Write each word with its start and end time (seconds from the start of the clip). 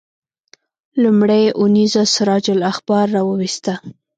لومړۍ 1.01 1.43
اونیزه 1.59 2.03
سراج 2.15 2.45
الاخبار 2.55 3.05
راوویسته. 3.17 3.73